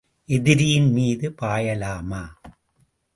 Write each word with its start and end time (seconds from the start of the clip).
எதிரியின் 0.25 0.91
மீது 0.91 1.33
பாயலாமா? 1.41 2.21